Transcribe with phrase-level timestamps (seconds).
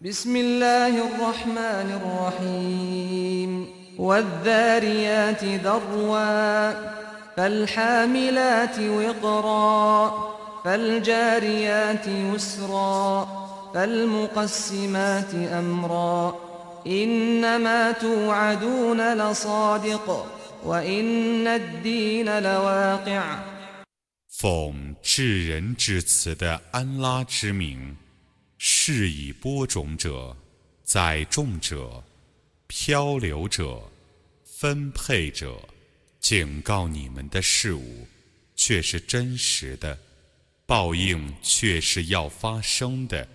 [0.00, 3.66] بسم الله الرحمن الرحيم
[3.98, 6.72] والذاريات ذروا
[7.36, 10.32] فالحاملات وقرا
[10.64, 13.28] فالجاريات يسرا
[13.74, 16.36] فالمقسمات أمرا
[16.86, 20.26] إنما توعدون لصادق
[20.64, 23.22] وإن الدين لواقع
[24.42, 27.96] 奉至仁至慈的安拉之名，
[28.57, 30.35] 是以播种者、
[30.83, 32.03] 载重者、
[32.65, 33.81] 漂流者、
[34.43, 35.57] 分配者，
[36.19, 38.07] 警告你们的事物，
[38.55, 39.97] 却是真实的，
[40.65, 43.27] 报应却是要发生的。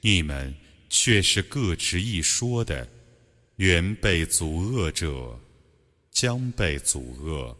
[0.00, 0.54] 你们
[0.88, 2.88] 却是各执一说的，
[3.56, 5.38] 原被阻遏者
[6.10, 7.56] 将被阻遏，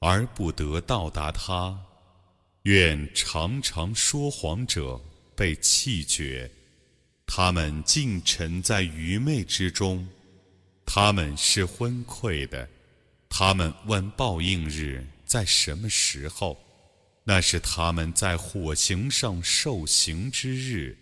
[0.00, 1.76] 而不得到达他；
[2.62, 5.00] 愿常常说谎者
[5.36, 6.50] 被弃绝，
[7.26, 10.06] 他们尽沉在愚昧之中，
[10.84, 12.68] 他们是昏聩的。
[13.28, 16.58] 他们问报应日在什么时候？
[17.22, 20.98] 那是他们在火刑上受刑之日，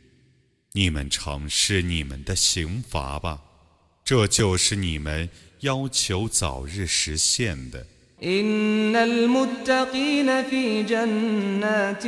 [0.77, 3.41] 你们尝试你们的刑罚吧，
[4.03, 7.85] 这就是你们要求早日实现的。
[8.23, 12.05] إن المتقين في جنات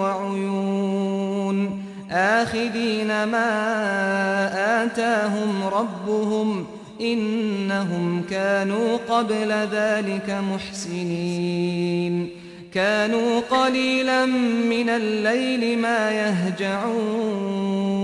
[0.00, 6.66] وعيون آخذين ما آتاهم ربهم
[7.00, 12.30] إنهم كانوا قبل ذلك محسنين
[12.74, 18.01] كانوا قليلا من الليل ما يهجعون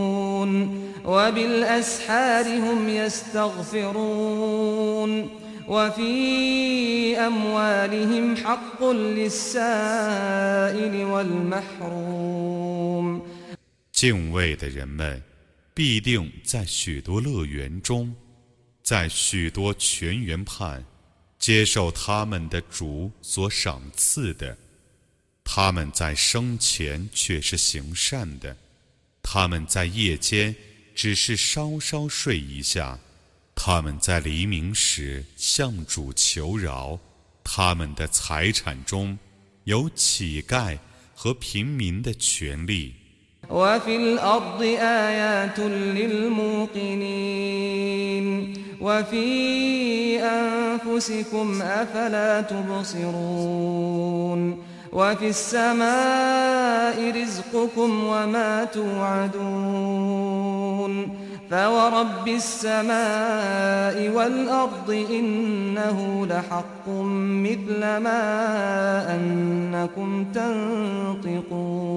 [1.04, 5.10] وبالأسحار هم يستغفرون
[5.68, 13.22] وفي أموالهم حق للسائل والمحروم
[13.92, 15.22] 敬畏的人们
[15.72, 18.12] 必定在许多乐园中，
[18.82, 20.84] 在许多泉源畔，
[21.38, 24.56] 接受他们的主所赏赐的。
[25.44, 28.56] 他们在生前却是行善的，
[29.28, 30.54] 他们在夜间
[30.94, 32.98] 只是稍稍睡一下，
[33.54, 36.98] 他们在黎明时向主求饶。
[37.42, 39.18] 他们的财产中
[39.64, 40.78] 有乞丐
[41.14, 42.94] 和平民的权利。
[43.50, 47.04] وفي الأرض آيات للموقنين
[48.80, 53.84] وفي أنفسكم أفلا تبصرون
[54.92, 60.14] وفي السماء رزقكم وما توعدون
[61.50, 71.94] فورب السماء والأرض إنه لحق مثل ما أنكم تنطقون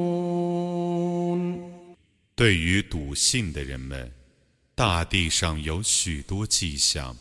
[2.36, 4.12] 对于笃信的人们，
[4.76, 7.16] 大地上有许多迹象，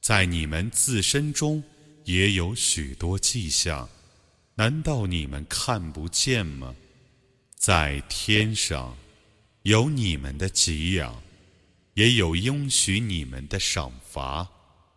[0.00, 1.62] 在你们自身中
[2.04, 3.88] 也有许多迹象，
[4.57, 6.73] 难道你们看不见吗？
[7.57, 8.95] 在天上
[9.63, 11.21] 有你们的给养，
[11.95, 14.47] 也有应许你们的赏罚，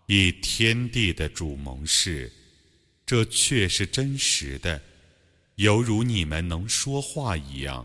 [0.06, 2.30] 以天地的主盟誓，
[3.04, 4.80] 这却是真实的，
[5.56, 7.84] 犹如你们能说话一样。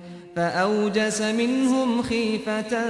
[0.35, 2.83] فأوجس منهم خيفة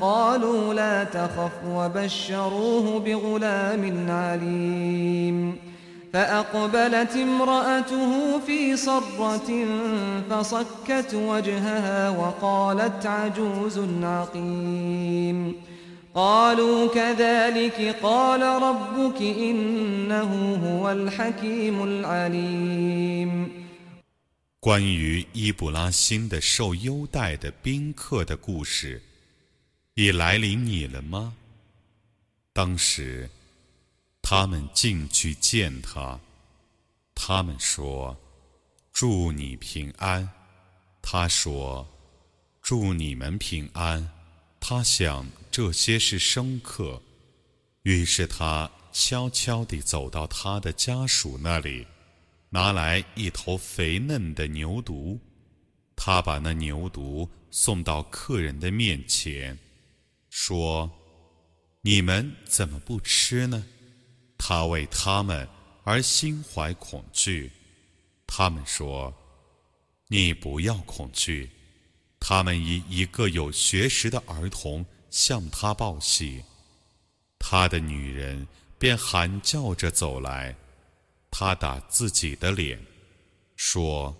[0.00, 5.56] قالوا لا تخف وبشروه بغلام عليم
[6.12, 9.66] فأقبلت امرأته في صرة
[10.30, 15.54] فصكت وجهها وقالت عجوز عقيم
[16.14, 23.48] قالوا كذلك قال ربك إنه هو الحكيم العليم
[24.66, 29.00] 关于伊布拉欣的受优待的宾客的故事，
[29.94, 31.36] 已来临你了吗？
[32.52, 33.30] 当时，
[34.20, 36.18] 他们进去见他，
[37.14, 38.18] 他们说
[38.92, 40.28] ：“祝你平安。”
[41.00, 41.86] 他说
[42.60, 44.10] ：“祝你们平安。”
[44.58, 47.00] 他想这些是生客，
[47.82, 51.86] 于是他悄悄地走到他的家属那里，
[52.56, 55.18] 拿来一头肥嫩的牛犊。
[55.94, 59.58] 他把那牛犊送到客人的面前，
[60.30, 60.90] 说
[61.84, 63.62] ：“你们怎么不吃呢？”
[64.38, 65.46] 他为他们
[65.84, 67.52] 而心怀恐惧。
[68.26, 69.14] 他们说
[70.08, 71.50] ：“你不要恐惧。”
[72.18, 76.42] 他们以一个有学识的儿童向他报喜，
[77.38, 78.48] 他的女人
[78.78, 80.56] 便喊叫着走来，
[81.38, 82.80] 他打自己的脸，
[83.56, 84.16] 说：“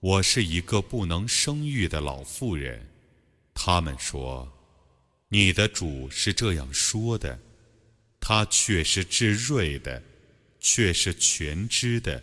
[0.00, 2.88] 我是一个不能生育的老妇人。”
[3.52, 4.50] 他们说
[5.28, 7.38] ：“你的主是这样说的，
[8.18, 10.02] 他却是智睿的，
[10.58, 12.22] 却是全知的。”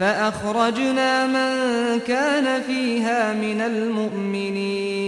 [0.00, 5.04] فأخرجنا من كان فيها من المؤمنين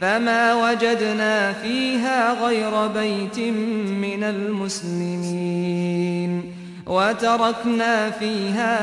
[0.00, 5.66] فما وجدنا فيها غير بيت من المسلمين
[6.86, 8.76] وتركنا فيها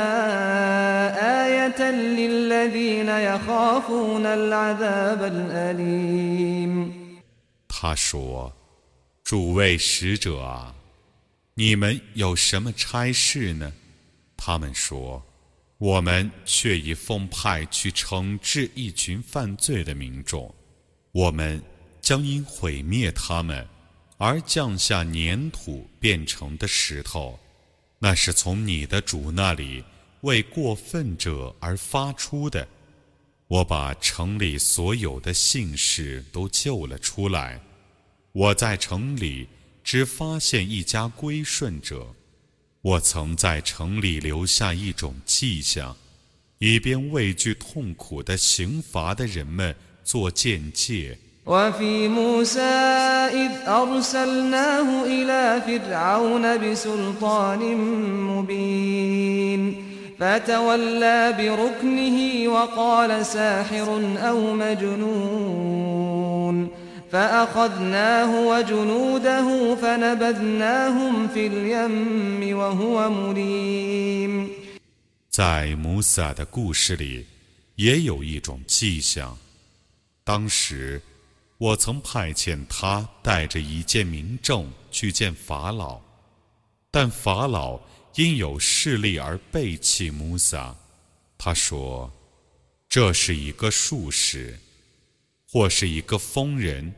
[1.46, 6.94] آية للذين يخافون العذاب الأليم
[7.68, 8.54] 他说：“
[9.24, 10.74] 诸位使者啊，
[11.56, 13.72] 你们有什么差事呢？”
[14.41, 15.21] 他们说
[15.79, 20.55] ：“我们却已奉派去惩治一群犯罪的民众，
[21.11, 21.61] 我们
[22.01, 23.67] 将因毁灭他们
[24.17, 27.39] 而降下粘土变成的石头，
[27.99, 29.85] 那是从你的主那里
[30.21, 32.67] 为过分者而发出的。
[33.49, 37.61] 我把城里所有的姓氏都救了出来，
[38.31, 39.49] 我在城里
[39.83, 42.15] 只发现一家归顺者。”
[42.88, 45.96] 我曾在城里留下一种迹象，
[46.60, 51.18] 以便畏惧痛苦的刑罚的人们做见解。
[51.46, 52.62] وفي موسى
[53.32, 57.60] إذ أرسلناه إلى فرعون بسلطان
[58.32, 59.84] مبين
[60.20, 66.04] فتولى بركنه وقال ساحر أو مجنون
[75.31, 77.25] 在穆萨的故事里，
[77.77, 79.39] 也有一种迹象。
[80.23, 81.01] 当时，
[81.57, 85.99] 我曾派遣他带着一件民证去见法老，
[86.91, 87.81] 但法老
[88.17, 90.77] 因有势力而背弃穆萨。
[91.39, 92.13] 他说
[92.87, 94.59] ：“这是一个术士。”
[95.51, 96.93] 或是一个疯人，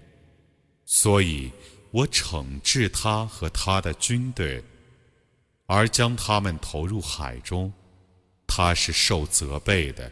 [0.85, 1.53] 所以
[1.93, 4.63] 我惩治他和他的军队，
[5.67, 7.73] 而将他们投入海中。
[8.47, 10.11] 他是受责备的。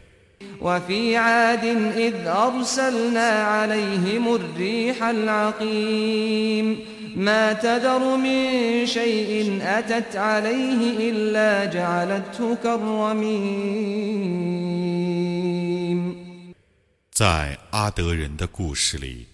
[17.19, 19.27] 在阿德人的故事里，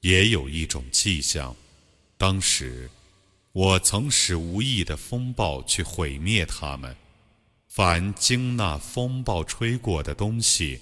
[0.00, 1.54] 也有一种迹象。
[2.18, 2.90] 当时，
[3.52, 6.96] 我曾使无意的风暴去毁灭他们。
[7.68, 10.80] 凡经那风暴吹过的东西，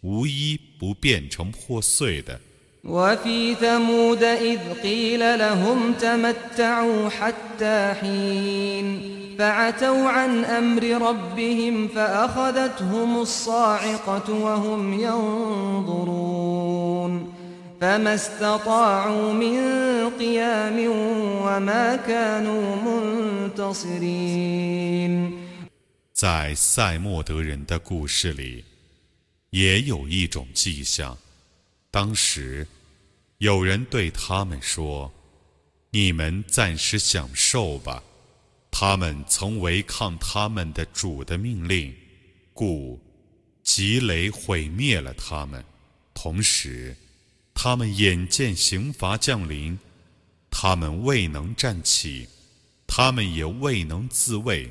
[0.00, 2.40] 无一不变成破碎的。
[2.85, 16.33] وفي ثمود إذ قيل لهم تمتعوا حتى حين فعتوا عن أمر ربهم فأخذتهم الصاعقة وهم ينظرون
[17.81, 19.59] فما استطاعوا من
[20.19, 20.77] قيام
[21.45, 22.75] وما كانوا
[23.55, 25.31] منتصرين
[26.13, 28.63] 在塞莫德人的故事里，
[29.49, 31.17] 也有一种迹象。
[31.89, 32.67] 当时，
[33.38, 35.12] 有人对他们说
[35.90, 38.02] ：“你们暂时享受吧。”
[38.70, 41.94] 他们曾违抗他们的主的命令，
[42.52, 43.00] 故
[43.62, 45.64] 吉雷毁灭了他们。
[46.12, 46.96] 同时，
[47.54, 49.78] 他们眼见刑罚降临，
[50.50, 52.28] 他们未能站起，
[52.86, 54.70] 他们也未能自卫。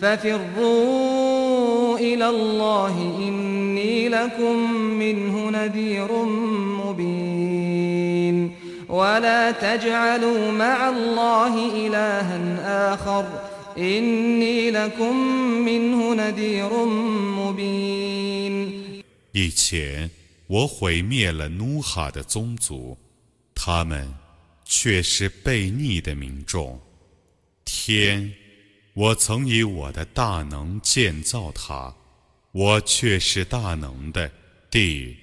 [0.00, 2.94] ففروا إلى الله
[3.28, 6.24] إني لكم منه نذير
[6.84, 8.54] مبين
[8.88, 13.26] ولا تجعلوا مع الله إلها آخر
[13.78, 15.16] إني لكم
[15.64, 16.84] منه نذير
[17.38, 18.80] مبين
[19.32, 20.10] 以前
[20.48, 22.98] 我毁灭了努哈的宗族，
[23.54, 24.12] 他们
[24.64, 26.80] 却是悖逆的民众。
[27.64, 28.32] 天，
[28.95, 31.93] 我曾以我的大能建造它，
[32.53, 34.31] 我却是大能的。
[34.71, 35.17] 地，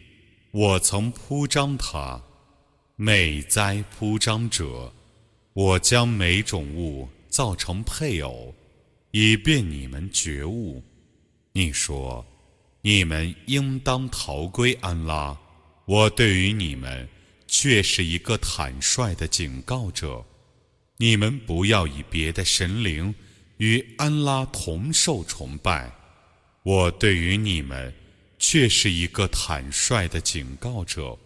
[0.51, 2.23] 我曾铺张它，
[2.97, 4.93] 美哉铺张者！
[5.55, 8.55] 我将每种物造成配偶，
[9.11, 10.83] 以便你们觉悟。
[11.53, 12.25] 你说。
[12.85, 15.39] 你们应当逃归安拉，
[15.85, 17.09] 我对于你们
[17.47, 20.25] 却是一个坦率的警告者。
[20.97, 23.15] 你们不要以别的神灵
[23.63, 25.89] 与安拉同受崇拜，
[26.65, 27.95] 我对于你们
[28.37, 31.17] 却是一个坦率的警告者。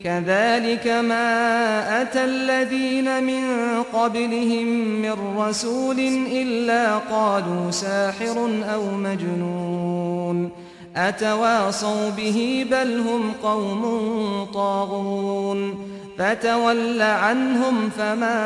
[16.18, 18.40] فتول عنهم فما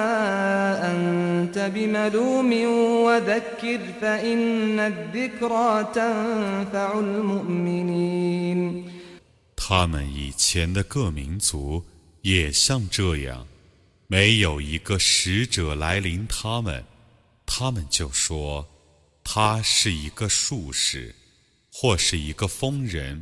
[0.91, 2.51] أنت بملوم
[3.05, 8.86] وذكر فإن الذكرى تنفع المؤمنين
[9.55, 11.84] 他们以前的各民族
[12.22, 13.48] 也像这样，
[14.07, 16.84] 没有一个使者来临他们，
[17.45, 18.67] 他们就说
[19.24, 21.15] 他是一个术士。
[21.77, 23.22] 或是一个疯人，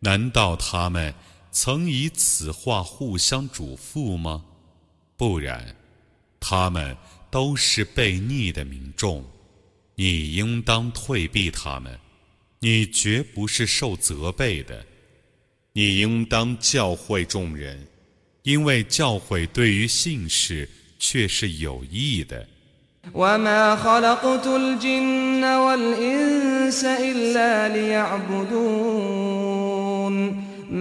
[0.00, 1.14] 难道他们
[1.52, 4.44] 曾以此话互相嘱咐吗？
[5.16, 5.74] 不然，
[6.38, 6.96] 他们
[7.30, 9.24] 都是被逆的民众，
[9.96, 11.98] 你应当退避他们，
[12.60, 14.84] 你绝不是受责备的，
[15.72, 17.86] 你应当教诲众人，
[18.42, 20.68] 因为教诲对于信士
[20.98, 22.46] 却是有益的。
[23.14, 28.91] وما خلقت الجن والإنس إلا ليعبدون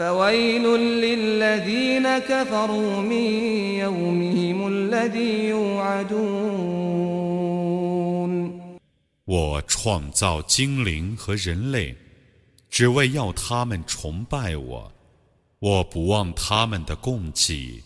[0.00, 3.26] فويل للذين كفروا من
[3.80, 6.76] يومهم الذي يوعدون
[9.24, 11.96] 我创造精灵和人类，
[12.70, 14.92] 只为要他们崇拜我。
[15.58, 17.82] 我不忘他们的供给。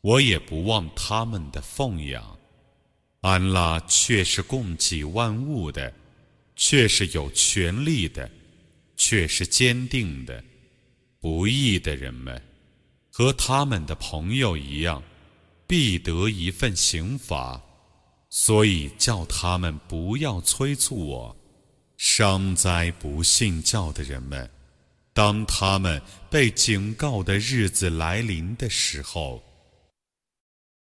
[0.00, 2.38] 我也不忘他们的奉养，
[3.20, 5.92] 安拉却是供给万物的，
[6.54, 8.30] 却是有权力的，
[8.96, 10.42] 却是坚定的。
[11.21, 12.41] 不义的人们
[13.11, 15.03] 和他们的朋友一样，
[15.67, 17.61] 必得一份刑罚，
[18.31, 21.37] 所以叫他们不要催促我。
[21.95, 24.49] 伤灾不信教的人们，
[25.13, 26.01] 当他们
[26.31, 29.43] 被警告的日子来临的时候。